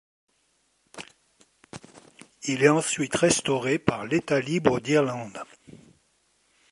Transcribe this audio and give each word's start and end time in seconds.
Il 2.45 2.63
est 2.63 2.69
ensuite 2.69 3.15
restauré 3.15 3.77
par 3.77 4.03
l’État 4.03 4.39
libre 4.39 4.79
d'Irlande. 4.79 5.39